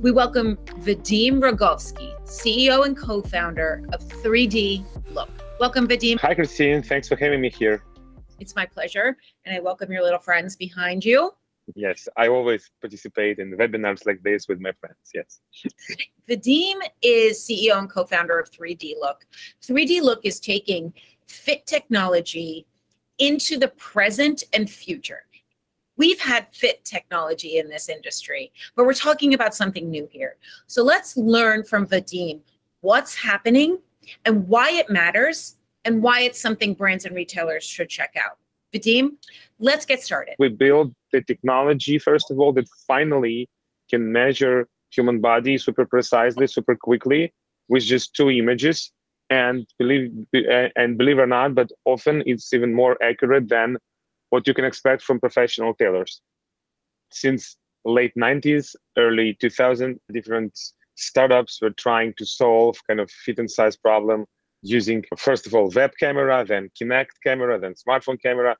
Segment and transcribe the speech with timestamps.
[0.00, 5.28] we welcome Vadim Rogovskiy, CEO and co founder of 3D Look.
[5.58, 6.20] Welcome, Vadim.
[6.20, 6.82] Hi, Christine.
[6.84, 7.82] Thanks for having me here.
[8.38, 9.16] It's my pleasure.
[9.44, 11.32] And I welcome your little friends behind you.
[11.74, 15.10] Yes, I always participate in webinars like this with my friends.
[15.12, 15.40] Yes.
[16.30, 19.26] Vadim is CEO and co founder of 3D Look.
[19.66, 20.94] 3D Look is taking
[21.26, 22.66] fit technology
[23.18, 25.24] into the present and future.
[25.98, 30.36] We've had fit technology in this industry, but we're talking about something new here.
[30.68, 32.40] So let's learn from Vadim
[32.80, 33.78] what's happening
[34.24, 38.38] and why it matters and why it's something brands and retailers should check out.
[38.72, 39.16] Vadim,
[39.58, 40.36] let's get started.
[40.38, 43.48] We build the technology, first of all, that finally
[43.90, 47.32] can measure human body super precisely, super quickly
[47.68, 48.92] with just two images.
[49.30, 50.10] And believe
[50.76, 53.76] and believe it or not, but often it's even more accurate than
[54.30, 56.20] what you can expect from professional tailors.
[57.10, 60.58] Since late 90s, early 2000, different
[60.96, 64.26] startups were trying to solve kind of fit and size problem
[64.62, 68.56] using first of all web camera, then Kinect camera, then smartphone camera,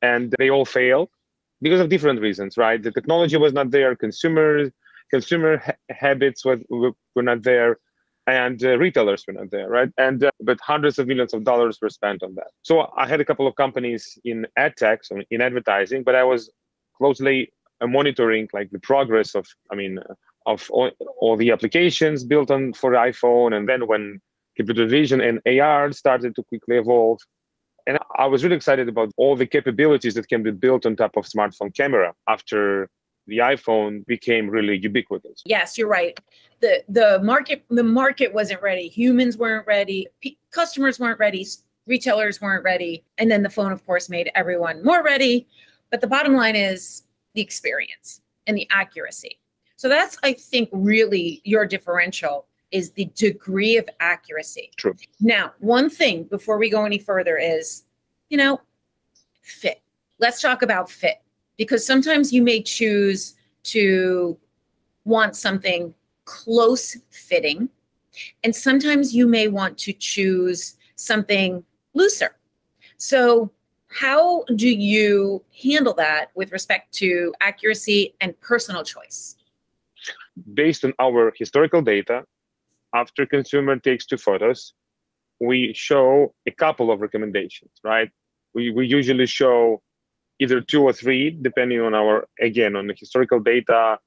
[0.00, 1.10] and they all failed
[1.60, 2.82] because of different reasons, right?
[2.82, 4.70] The technology was not there, consumer
[5.10, 6.60] consumer ha- habits were,
[7.14, 7.78] were not there,
[8.32, 9.90] and uh, retailers were not there, right?
[9.98, 12.50] And uh, but hundreds of millions of dollars were spent on that.
[12.62, 16.24] So I had a couple of companies in ad tech, so in advertising, but I
[16.24, 16.50] was
[16.96, 20.14] closely uh, monitoring like the progress of, I mean, uh,
[20.46, 24.20] of all, all the applications built on for iPhone, and then when
[24.56, 27.18] computer vision and AR started to quickly evolve.
[27.86, 31.16] And I was really excited about all the capabilities that can be built on top
[31.16, 32.88] of smartphone camera after
[33.26, 35.42] the iPhone became really ubiquitous.
[35.44, 36.18] Yes, you're right.
[36.60, 38.88] The the market the market wasn't ready.
[38.88, 40.08] Humans weren't ready.
[40.20, 41.46] P- customers weren't ready.
[41.86, 43.04] Retailers weren't ready.
[43.18, 45.46] And then the phone of course made everyone more ready.
[45.90, 47.04] But the bottom line is
[47.34, 49.38] the experience and the accuracy.
[49.76, 54.70] So that's I think really your differential is the degree of accuracy.
[54.76, 54.94] True.
[55.20, 57.84] Now, one thing before we go any further is,
[58.28, 58.60] you know,
[59.42, 59.82] fit.
[60.18, 61.22] Let's talk about fit
[61.60, 64.34] because sometimes you may choose to
[65.04, 65.92] want something
[66.24, 67.68] close fitting,
[68.42, 71.62] and sometimes you may want to choose something
[71.92, 72.34] looser.
[72.96, 73.50] So,
[73.88, 79.36] how do you handle that with respect to accuracy and personal choice?
[80.54, 82.24] Based on our historical data,
[82.94, 84.72] after consumer takes two photos,
[85.40, 88.08] we show a couple of recommendations, right?
[88.54, 89.82] We, we usually show
[90.40, 93.98] either two or three, depending on our, again, on the historical data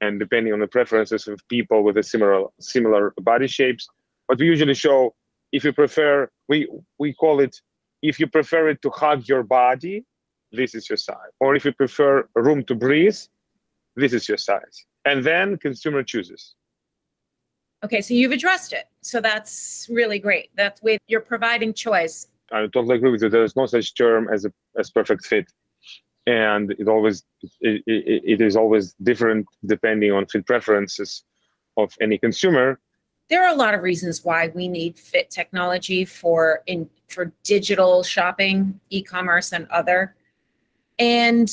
[0.00, 3.88] and depending on the preferences of people with a similar similar body shapes.
[4.28, 5.14] But we usually show
[5.50, 6.68] if you prefer, we
[6.98, 7.56] we call it
[8.02, 10.04] if you prefer it to hug your body,
[10.52, 11.32] this is your size.
[11.40, 13.16] Or if you prefer room to breathe,
[13.96, 14.84] this is your size.
[15.04, 16.54] And then consumer chooses.
[17.84, 18.86] Okay, so you've addressed it.
[19.02, 20.50] So that's really great.
[20.56, 22.28] That's with you're providing choice.
[22.52, 23.28] I totally agree with you.
[23.28, 25.50] There is no such term as a as perfect fit
[26.28, 27.24] and it always
[27.60, 31.24] it, it, it is always different depending on fit preferences
[31.76, 32.78] of any consumer.
[33.30, 38.02] There are a lot of reasons why we need fit technology for in for digital
[38.02, 40.14] shopping e-commerce and other.
[40.98, 41.50] And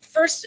[0.00, 0.46] first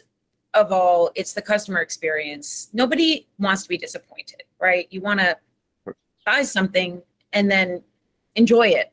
[0.56, 2.70] of all it's the customer experience.
[2.74, 4.88] Nobody wants to be disappointed right?
[4.90, 5.38] You want to
[6.26, 7.02] buy something
[7.34, 7.84] and then
[8.36, 8.92] enjoy it.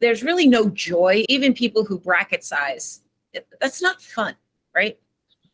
[0.00, 3.00] There's really no joy even people who bracket size
[3.60, 4.34] that's not fun,
[4.74, 4.98] right?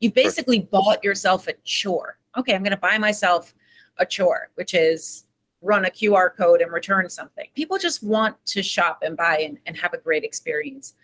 [0.01, 2.19] You've basically bought yourself a chore.
[2.37, 3.55] Okay, I'm going to buy myself
[3.99, 5.27] a chore, which is
[5.61, 7.47] run a QR code and return something.
[7.55, 10.95] People just want to shop and buy and, and have a great experience.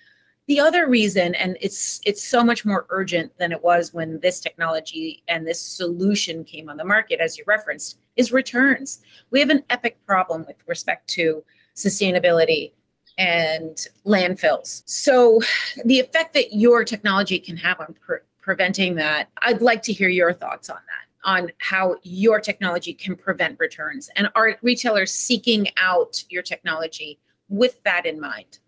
[0.49, 4.41] The other reason, and it's it's so much more urgent than it was when this
[4.41, 9.03] technology and this solution came on the market, as you referenced, is returns.
[9.31, 11.45] We have an epic problem with respect to
[11.77, 12.73] sustainability
[13.19, 14.83] and landfills.
[14.87, 15.41] So,
[15.85, 20.09] the effect that your technology can have on pre- preventing that, I'd like to hear
[20.09, 24.09] your thoughts on that, on how your technology can prevent returns.
[24.17, 28.61] And are retailers seeking out your technology with that in mind?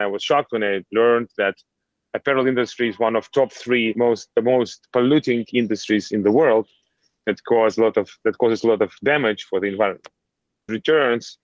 [0.00, 1.56] I was shocked when I learned that
[2.14, 6.68] apparel industry is one of top three most the most polluting industries in the world
[7.26, 10.08] that cause a lot of that causes a lot of damage for the environment.
[10.68, 11.38] Returns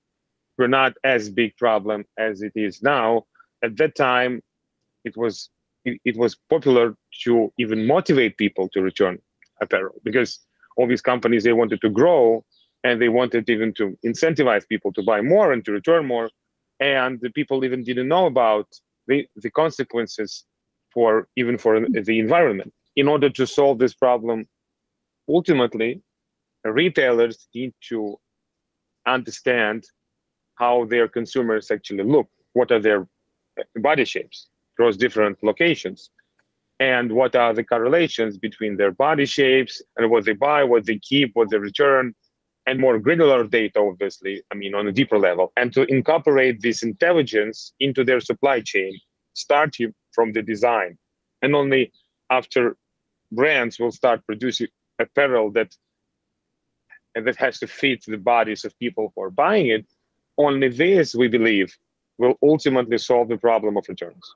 [0.60, 3.24] were not as big problem as it is now.
[3.64, 4.42] At that time,
[5.04, 5.50] it was
[5.86, 9.18] it, was popular to even motivate people to return
[9.62, 10.40] apparel because
[10.76, 12.44] all these companies they wanted to grow
[12.84, 16.30] and they wanted even to incentivize people to buy more and to return more
[16.80, 18.66] and the people even didn't know about
[19.08, 20.44] the, the consequences
[20.92, 24.46] for even for the environment in order to solve this problem
[25.28, 26.02] ultimately,
[26.64, 28.18] retailers need to
[29.06, 29.84] understand
[30.60, 32.28] how their consumers actually look.
[32.52, 33.08] What are their
[33.88, 36.10] body shapes across different locations?
[36.78, 40.98] And what are the correlations between their body shapes and what they buy, what they
[40.98, 42.14] keep, what they return,
[42.66, 46.82] and more granular data, obviously, I mean, on a deeper level, and to incorporate this
[46.82, 48.92] intelligence into their supply chain,
[49.34, 50.98] starting from the design.
[51.42, 51.92] And only
[52.30, 52.76] after
[53.32, 54.68] brands will start producing
[54.98, 55.70] apparel that
[57.14, 59.86] that has to fit the bodies of people who are buying it,
[60.46, 61.76] only this, we believe,
[62.18, 64.34] will ultimately solve the problem of returns.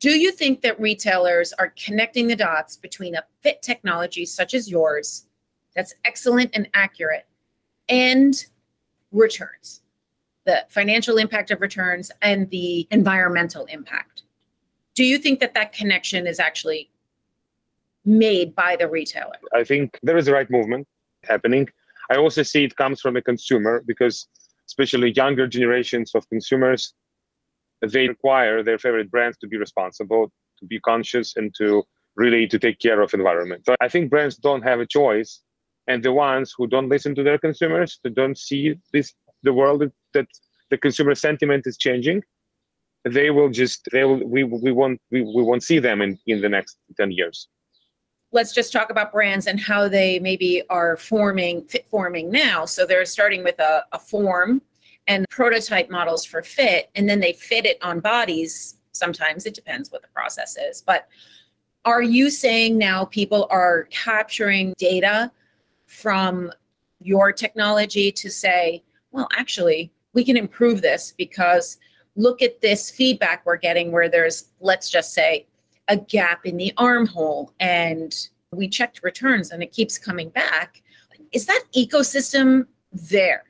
[0.00, 4.70] Do you think that retailers are connecting the dots between a fit technology such as
[4.70, 5.26] yours
[5.74, 7.26] that's excellent and accurate
[7.88, 8.34] and
[9.10, 9.82] returns,
[10.44, 14.22] the financial impact of returns and the environmental impact?
[14.94, 16.90] Do you think that that connection is actually
[18.04, 19.36] made by the retailer?
[19.52, 20.86] I think there is the right movement
[21.24, 21.68] happening.
[22.10, 24.28] I also see it comes from a consumer because
[24.78, 26.94] especially younger generations of consumers,
[27.82, 30.30] they require their favorite brands to be responsible,
[30.60, 31.82] to be conscious, and to
[32.16, 33.62] really to take care of environment.
[33.66, 35.42] So I think brands don't have a choice,
[35.88, 39.82] and the ones who don't listen to their consumers, who don't see this the world
[40.14, 40.26] that,
[40.70, 42.22] the consumer sentiment is changing,
[43.04, 46.40] they will just they will we we won't we, we won't see them in in
[46.42, 47.48] the next 10 years
[48.32, 52.84] let's just talk about brands and how they maybe are forming fit forming now so
[52.84, 54.60] they're starting with a, a form
[55.08, 59.90] and prototype models for fit and then they fit it on bodies sometimes it depends
[59.90, 61.08] what the process is but
[61.84, 65.30] are you saying now people are capturing data
[65.86, 66.52] from
[67.00, 71.78] your technology to say well actually we can improve this because
[72.14, 75.46] look at this feedback we're getting where there's let's just say
[75.88, 80.82] a gap in the armhole and we checked returns and it keeps coming back.
[81.32, 83.44] Is that ecosystem there?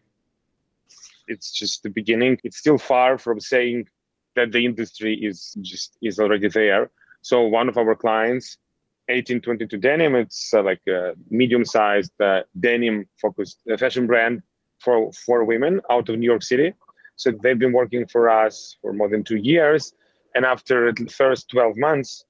[1.29, 2.39] It's just the beginning.
[2.45, 3.89] It's still far from saying
[4.37, 6.91] that the industry is just is already there.
[7.23, 8.59] So one of our clients,
[9.07, 14.43] 1822 Denim, it's uh, like a medium-sized uh, denim-focused uh, fashion brand
[14.79, 16.75] for for women out of New York City.
[17.17, 19.93] So they've been working for us for more than two years,
[20.35, 22.25] and after the first 12 months,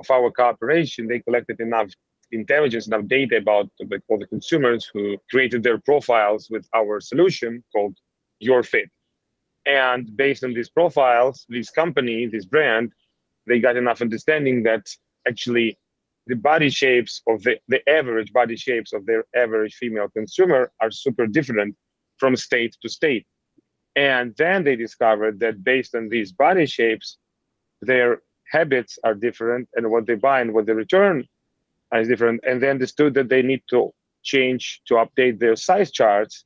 [0.00, 1.90] of our cooperation, they collected enough
[2.32, 7.62] intelligence, enough data about like, all the consumers who created their profiles with our solution
[7.72, 7.96] called
[8.40, 8.90] Your Fit.
[9.66, 12.92] And based on these profiles, this company, this brand,
[13.46, 14.86] they got enough understanding that
[15.28, 15.78] actually
[16.26, 20.90] the body shapes of the, the average body shapes of their average female consumer are
[20.90, 21.76] super different
[22.18, 23.26] from state to state.
[23.96, 27.18] And then they discovered that based on these body shapes,
[27.82, 31.24] their habits are different and what they buy and what they return
[31.94, 32.40] is different.
[32.46, 33.92] And they understood that they need to
[34.22, 36.44] change to update their size charts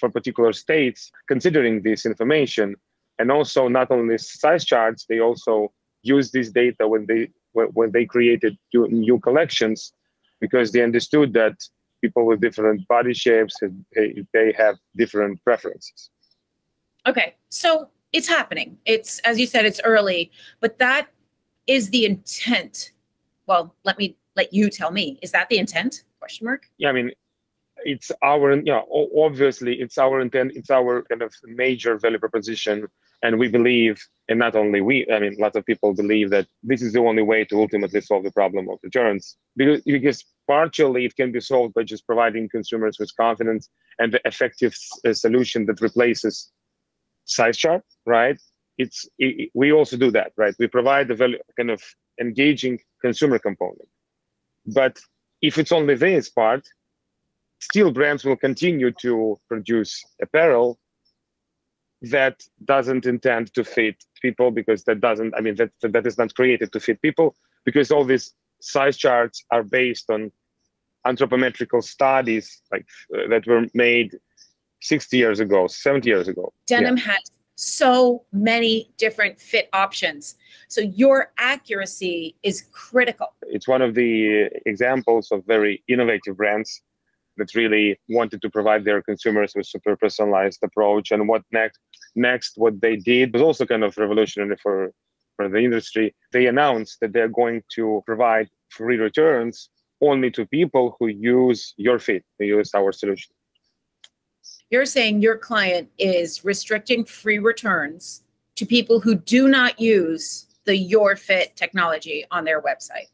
[0.00, 2.74] for particular states, considering this information.
[3.18, 8.06] And also not only size charts, they also use this data when they when they
[8.06, 9.92] created new collections
[10.40, 11.54] because they understood that
[12.00, 16.10] people with different body shapes eh, they have different preferences.
[17.06, 18.78] Okay so it's happening.
[18.86, 20.30] It's as you said it's early
[20.60, 21.08] but that
[21.66, 22.92] is the intent.
[23.46, 25.18] Well let me let you tell me.
[25.20, 26.04] Is that the intent?
[26.20, 26.70] Question mark?
[26.78, 27.10] Yeah i mean
[27.84, 32.86] it's our you know obviously it's our intent it's our kind of major value proposition
[33.22, 36.82] and we believe and not only we i mean lots of people believe that this
[36.82, 41.16] is the only way to ultimately solve the problem of returns because, because partially it
[41.16, 43.68] can be solved by just providing consumers with confidence
[43.98, 44.74] and the effective
[45.06, 46.50] uh, solution that replaces
[47.24, 48.40] size chart right
[48.80, 50.54] it's it, we also do that, right?
[50.58, 51.82] We provide a very kind of
[52.20, 53.88] engaging consumer component.
[54.66, 54.98] But
[55.42, 56.66] if it's only this part,
[57.60, 60.78] still brands will continue to produce apparel
[62.02, 66.34] that doesn't intend to fit people because that doesn't i mean that that is not
[66.34, 70.32] created to fit people because all these size charts are based on
[71.06, 74.18] anthropometrical studies like uh, that were made
[74.80, 77.04] 60 years ago 70 years ago denim yeah.
[77.04, 80.36] has so many different fit options.
[80.68, 83.34] So your accuracy is critical.
[83.42, 86.80] It's one of the examples of very innovative brands
[87.40, 91.10] that really wanted to provide their consumers with super personalized approach.
[91.10, 91.80] And what next?
[92.14, 94.92] Next, what they did was also kind of revolutionary for
[95.36, 96.14] for the industry.
[96.32, 99.70] They announced that they're going to provide free returns
[100.02, 103.32] only to people who use your fit, who use our solution.
[104.70, 108.22] You're saying your client is restricting free returns
[108.56, 113.08] to people who do not use the Your Fit technology on their website.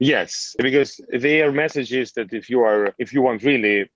[0.00, 3.90] Yes, because their message is that if you are if you want really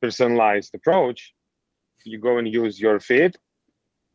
[0.00, 1.34] personalized approach,
[2.04, 3.36] you go and use Your Fit.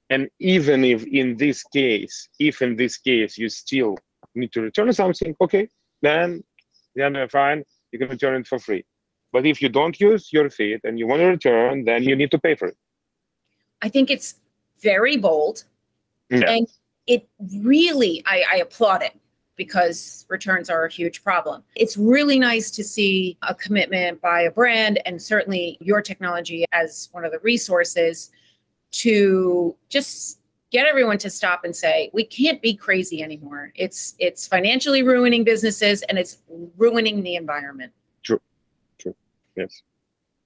[0.09, 3.97] And even if in this case, if in this case you still
[4.35, 5.67] need to return something, okay,
[6.01, 6.43] then
[6.95, 8.85] then fine, you can return it for free.
[9.31, 12.31] But if you don't use Your Fit and you want to return, then you need
[12.31, 12.77] to pay for it.
[13.81, 14.35] I think it's
[14.81, 15.63] very bold.
[16.29, 16.49] Yeah.
[16.49, 16.67] And
[17.07, 17.27] it
[17.63, 19.13] really, I, I applaud it
[19.55, 21.63] because returns are a huge problem.
[21.75, 27.09] It's really nice to see a commitment by a brand and certainly your technology as
[27.11, 28.31] one of the resources
[28.91, 30.39] to just
[30.71, 33.71] get everyone to stop and say we can't be crazy anymore.
[33.75, 36.39] It's it's financially ruining businesses and it's
[36.77, 37.93] ruining the environment.
[38.23, 38.41] True.
[38.97, 39.15] True.
[39.55, 39.83] Yes.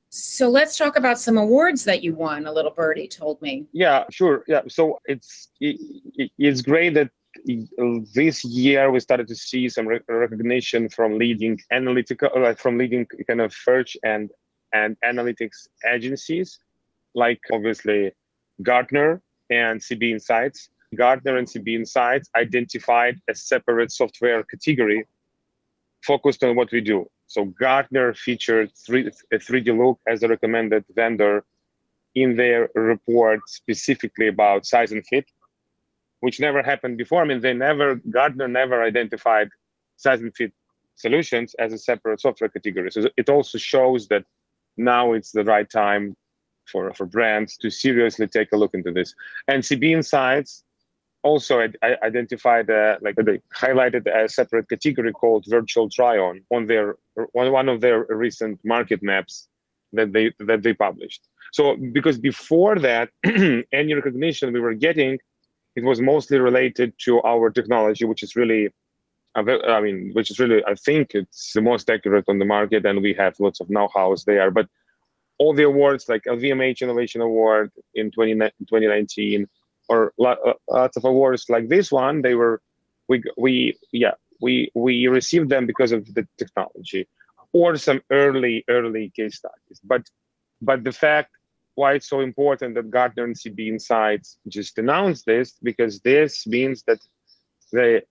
[0.10, 2.46] So let's talk about some awards that you won.
[2.46, 3.68] A little birdie told me.
[3.74, 4.44] Yeah, sure.
[4.48, 7.12] Yeah, so it's it, it's great that
[8.14, 13.42] this year we started to see some recognition from leading analytical, like from leading kind
[13.42, 14.32] of search and
[14.74, 16.60] and analytics agencies,
[17.16, 18.12] like obviously
[18.62, 20.70] Gartner and CB Insights.
[20.96, 25.06] Gartner and CB Insights identified a separate software category
[26.04, 27.10] focused on what we do.
[27.28, 31.44] So Gartner featured 3, a 3D Look as a recommended vendor
[32.16, 35.26] in their report specifically about size and fit
[36.22, 37.22] which never happened before.
[37.22, 39.50] I mean, they never, Gartner never identified
[39.98, 40.54] size and fit
[40.96, 42.92] solutions as a separate software category.
[42.92, 44.26] So it also shows that
[44.78, 46.16] now it's the right time
[46.66, 49.14] for, for brands to seriously take a look into this.
[49.48, 50.64] And CB Insights
[51.24, 51.68] also
[52.04, 56.96] identified, uh, like they highlighted a separate category called virtual try-on on their
[57.36, 59.48] on one of their recent market maps
[59.94, 61.28] that they that they published.
[61.52, 63.10] So because before that,
[63.72, 65.20] any recognition we were getting
[65.78, 68.70] it was mostly related to our technology, which is really,
[69.36, 73.04] I mean, which is really, I think it's the most accurate on the market, and
[73.04, 74.50] we have lots of know-hows there.
[74.50, 74.68] But
[75.38, 79.48] all the awards, like LVMH Innovation Award in 20, 2019,
[79.88, 80.36] or uh,
[80.68, 82.60] lots of awards like this one, they were,
[83.08, 87.08] we, we, yeah, we we received them because of the technology,
[87.54, 89.80] or some early early case studies.
[89.84, 90.10] But
[90.60, 91.37] but the fact
[91.78, 96.84] why it's so important that Gartner and CB Insights just announced this, because this means
[96.88, 97.00] that
[97.72, 98.02] they,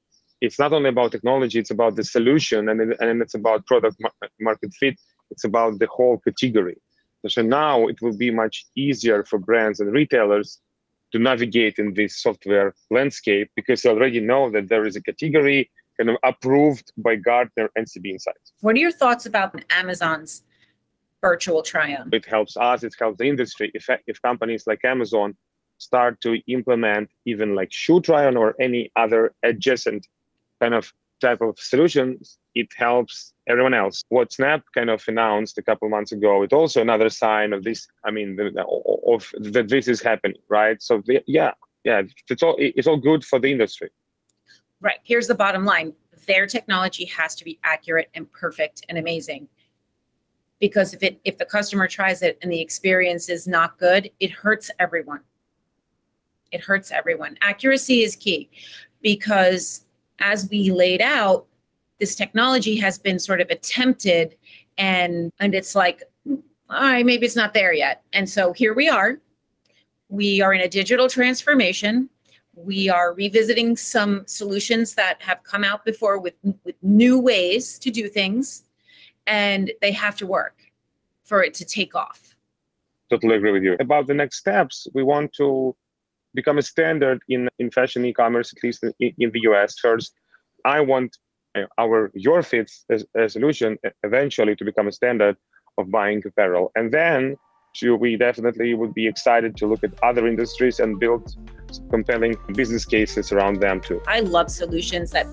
[0.41, 4.01] it's not only about technology, it's about the solution and, and it's about product
[4.41, 4.97] market fit.
[5.33, 6.79] It's about the whole category.
[7.27, 10.61] So now it will be much easier for brands and retailers
[11.11, 15.69] to navigate in this software landscape because they already know that there is a category
[15.99, 18.53] kind of approved by Gartner and CB Insights.
[18.61, 20.43] What are your thoughts about Amazon's
[21.23, 22.11] virtual try-on.
[22.13, 23.71] It helps us, it helps the industry.
[23.75, 25.37] If, if companies like Amazon
[25.79, 30.07] start to implement even like shoe try-on or any other adjacent
[30.61, 34.03] kind of type of solutions, it helps everyone else.
[34.09, 37.87] What Snap kind of announced a couple months ago, it's also another sign of this.
[38.05, 38.65] I mean, the,
[39.07, 40.81] of that this is happening, right?
[40.83, 41.53] So the, yeah,
[41.85, 43.91] yeah, it's all it's all good for the industry.
[44.81, 44.99] Right.
[45.05, 45.95] Here's the bottom line:
[46.27, 49.49] their technology has to be accurate and perfect and amazing
[50.61, 54.31] because if it if the customer tries it and the experience is not good it
[54.31, 55.21] hurts everyone.
[56.53, 57.37] It hurts everyone.
[57.43, 58.51] Accuracy is key
[59.03, 59.85] because
[60.19, 61.47] as we laid out
[61.99, 64.37] this technology has been sort of attempted
[64.79, 68.03] and and it's like all right maybe it's not there yet.
[68.13, 69.19] And so here we are.
[70.09, 72.09] We are in a digital transformation.
[72.55, 76.35] We are revisiting some solutions that have come out before with
[76.65, 78.66] with new ways to do things
[79.27, 80.57] and they have to work
[81.25, 82.37] for it to take off.
[83.11, 83.77] Totally agree with you.
[83.81, 85.75] About the next steps, we want to
[86.35, 89.79] become a standard in, in fashion e-commerce, at least in, in the US.
[89.79, 90.15] First,
[90.65, 91.17] I want
[91.57, 92.71] uh, our Your Fit
[93.29, 95.37] solution eventually to become a standard
[95.79, 96.73] of buying apparel.
[96.75, 97.37] And then
[97.99, 101.37] we definitely would be excited to look at other industries and build
[101.91, 104.01] compelling business cases around them too.
[104.07, 105.27] I love solutions that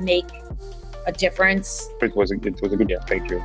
[0.00, 0.26] make
[1.06, 1.88] a difference.
[2.02, 3.04] It was a, it was a good yeah.
[3.06, 3.42] Thank you.